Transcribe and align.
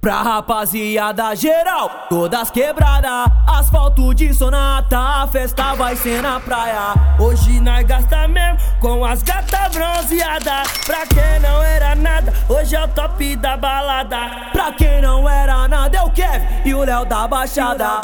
Pra 0.00 0.22
rapaziada 0.22 1.34
geral, 1.36 2.06
todas 2.08 2.50
quebradas, 2.50 3.30
asfalto 3.46 4.14
de 4.14 4.32
sonata, 4.32 4.98
a 4.98 5.28
festa 5.30 5.74
vai 5.74 5.94
ser 5.94 6.22
na 6.22 6.40
praia. 6.40 6.94
Hoje 7.18 7.60
nós 7.60 7.86
gasta 7.86 8.26
mesmo 8.26 8.58
com 8.80 9.04
as 9.04 9.22
gatas 9.22 9.76
bronzeadas. 9.76 10.68
Pra 10.86 11.06
quem 11.06 11.40
não 11.42 11.62
era 11.62 11.94
nada, 11.94 12.32
hoje 12.48 12.74
é 12.74 12.82
o 12.82 12.88
top 12.88 13.36
da 13.36 13.58
balada. 13.58 14.48
Pra 14.52 14.72
quem 14.72 15.02
não 15.02 15.28
era 15.28 15.68
nada, 15.68 15.98
é 15.98 16.02
o 16.02 16.10
Kevin 16.10 16.46
e 16.64 16.74
o 16.74 16.82
Léo 16.82 17.04
da 17.04 17.28
Baixada. 17.28 18.00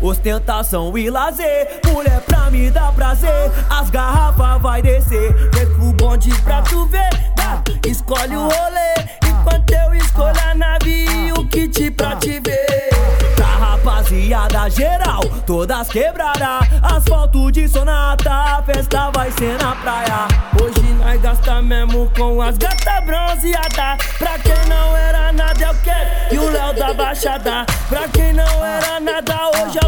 Ostentação 0.00 0.96
e 0.96 1.10
lazer. 1.10 1.80
Mulher 1.86 2.20
pra 2.22 2.50
me 2.50 2.70
dar 2.70 2.92
prazer, 2.92 3.50
as 3.70 3.90
garrafas 3.90 4.62
vai 4.62 4.82
descer. 4.82 5.32
Vem 5.52 5.74
com 5.74 5.88
o 5.88 5.92
bonde 5.92 6.30
pra 6.42 6.62
tu 6.62 6.86
ver, 6.86 7.10
tá? 7.34 7.62
escolhe 7.86 8.36
o 8.36 8.42
rolê. 8.42 8.94
Enquanto 9.24 9.70
eu 9.72 9.94
escolho 9.94 10.40
a 10.50 10.54
nave 10.54 11.04
e 11.04 11.32
o 11.32 11.46
kit 11.48 11.90
pra 11.92 12.16
te 12.16 12.40
ver. 12.40 12.90
Pra 13.34 13.46
rapaziada 13.46 14.68
geral, 14.68 15.22
todas 15.46 15.88
quebradas. 15.88 16.68
Asfalto 16.82 17.50
de 17.50 17.68
sonata, 17.68 18.30
a 18.30 18.62
festa 18.62 19.10
vai 19.10 19.30
ser 19.32 19.58
na 19.62 19.74
praia. 19.76 20.28
Hoje 20.60 20.92
nós 20.94 21.20
gasta 21.20 21.62
mesmo 21.62 22.10
com 22.16 22.42
as 22.42 22.56
gatas 22.58 23.04
bronzeadas. 23.04 24.04
Pra 24.18 24.38
quem 24.38 24.68
não 24.68 24.96
era 24.96 25.32
nada, 25.32 25.64
é 25.64 25.70
o 25.70 25.74
que? 25.74 26.34
E 26.34 26.38
o 26.38 26.50
Léo 26.50 26.74
da 26.74 26.94
Baixada. 26.94 27.66
Pra 27.88 28.08
quem 28.08 28.32
não 28.32 28.64
era 28.64 29.00
nada, 29.00 29.50
hoje 29.50 29.78
é 29.82 29.85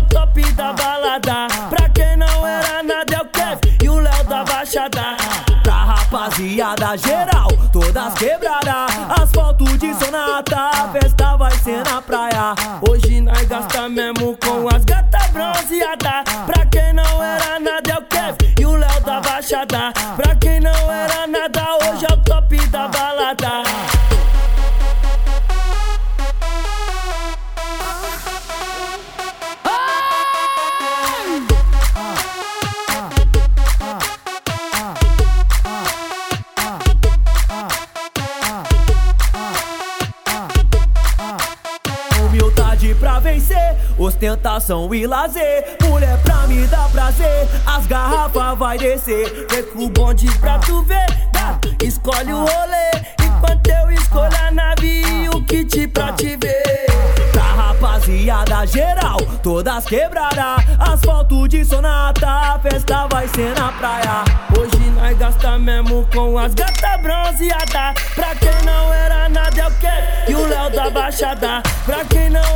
da 0.53 0.73
balada. 0.73 1.49
Pra 1.69 1.89
quem 1.89 2.17
não 2.17 2.47
era 2.47 2.83
nada, 2.83 3.15
é 3.15 3.21
o 3.21 3.27
que? 3.27 3.85
E 3.85 3.89
o 3.89 3.99
Léo 3.99 4.25
da 4.25 4.45
Baixada. 4.45 5.17
Pra 5.63 5.85
rapaziada 5.85 6.97
geral, 6.97 7.49
todas 7.73 8.15
quebradas. 8.15 8.91
Asfalto 9.21 9.65
de 9.79 9.95
sonata, 9.95 10.57
a 10.57 10.89
festa 10.89 11.37
vai 11.37 11.53
ser 11.59 11.85
na 11.85 12.01
praia. 12.01 12.55
Hoje 12.89 13.21
nós 13.21 13.43
gasta 13.47 13.89
mesmo 13.89 14.37
com 14.39 14.69
as 14.75 14.85
gatas 14.85 15.27
bronzeadas. 15.31 16.25
Pra 16.47 16.67
quem 16.67 16.93
não 16.93 17.23
era 17.23 17.61
nada, 17.61 17.93
é 17.93 17.99
o 17.99 18.03
Kev 18.03 18.37
e 18.59 18.67
o 18.67 18.77
Léo 18.77 19.01
da 19.05 19.21
Baixada. 19.21 19.93
Pra 20.17 20.35
quem 20.37 20.61
não 20.61 20.78
Humildade 42.79 42.95
pra 42.95 43.19
vencer, 43.19 43.77
ostentação 43.99 44.95
e 44.95 45.05
lazer. 45.07 45.77
Mulher 45.83 46.17
pra 46.23 46.47
me 46.47 46.65
dar 46.69 46.89
prazer, 46.91 47.49
as 47.67 47.87
garrafas 47.87 48.57
vai 48.57 48.79
descer. 48.79 49.47
Vem 49.51 49.63
com 49.65 49.85
o 49.87 49.89
bonde 49.91 50.31
pra 50.39 50.59
tu 50.59 50.83
ver, 50.83 51.07
tá? 51.33 51.59
escolhe 51.83 52.33
o 52.33 52.39
rolê. 52.39 52.91
Enquanto 53.21 53.69
eu 53.69 53.91
escolho 53.91 54.37
a 54.47 54.51
nave 54.53 55.03
e 55.03 55.29
o 55.29 55.45
kit 55.45 55.89
pra 55.89 56.13
te 56.13 56.37
ver. 56.37 56.87
Pra 57.33 57.43
rapaziada 57.43 58.65
geral, 58.67 59.19
todas 59.43 59.85
quebradas. 59.85 60.65
Asfalto 60.79 61.49
de 61.49 61.65
sonata, 61.65 62.29
a 62.29 62.59
festa 62.61 63.09
vai 63.09 63.27
ser 63.29 63.59
na 63.59 63.73
praia. 63.73 64.25
Hoje 64.57 64.91
nós 64.91 65.19
gasta 65.19 65.59
mesmo 65.59 66.07
com 66.15 66.39
as 66.39 66.55
gatas 66.55 67.01
bronzeadas. 67.03 68.03
Pra 68.15 68.35
quem 68.37 68.65
não 68.65 68.95
era 68.95 69.29
nada, 69.29 69.61
é 69.61 69.67
o? 69.67 70.31
E 70.31 70.35
o 70.35 70.47
Léo 70.47 70.71
da 70.71 70.91
Baixada. 70.91 71.63
Pra 71.85 72.05
quem 72.05 72.29
não 72.29 72.48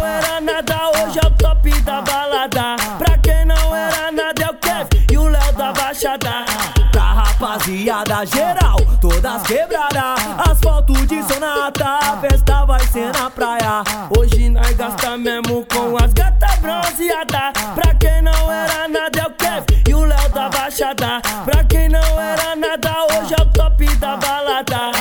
da 5.73 5.83
Baixada. 5.83 6.45
Pra 6.91 7.03
rapaziada 7.03 8.25
geral, 8.27 8.77
todas 9.01 9.43
quebradas. 9.43 10.21
Asfalto 10.51 10.93
de 11.07 11.23
sonata, 11.23 11.85
a 11.85 12.17
festa 12.19 12.65
vai 12.65 12.81
ser 12.87 13.13
na 13.13 13.31
praia. 13.31 13.83
Hoje 14.17 14.51
nós 14.51 14.75
gasta 14.77 15.17
mesmo 15.17 15.67
com 15.67 15.97
as 16.03 16.13
gatas 16.13 16.59
bronzeadas. 16.59 17.53
Pra 17.75 17.95
quem 17.95 18.23
não 18.23 18.53
era 18.53 18.89
nada, 18.89 19.21
é 19.21 19.27
o 19.27 19.31
Kev 19.31 19.65
e 19.89 19.95
o 19.95 20.05
Léo 20.05 20.29
da 20.31 20.49
Baixada. 20.49 21.21
Pra 21.45 21.65
quem 21.65 21.89
não 21.89 22.21
era 22.21 22.55
nada, 22.57 23.07
hoje 23.11 23.35
é 23.39 23.43
o 23.43 23.47
top 23.47 23.87
da 23.97 24.17
balada. 24.17 24.93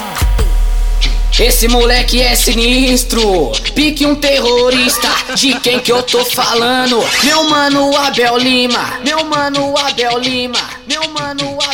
Esse 1.41 1.67
moleque 1.67 2.21
é 2.21 2.35
sinistro, 2.35 3.51
pique 3.73 4.05
um 4.05 4.13
terrorista. 4.13 5.09
De 5.35 5.59
quem 5.59 5.79
que 5.79 5.91
eu 5.91 6.03
tô 6.03 6.23
falando? 6.23 7.03
Meu 7.23 7.45
mano 7.45 7.97
Abel 7.97 8.37
Lima, 8.37 8.99
meu 9.03 9.25
mano 9.25 9.75
Abel 9.75 10.19
Lima, 10.19 10.59
meu 10.87 11.01
mano 11.09 11.57
Abel 11.63 11.70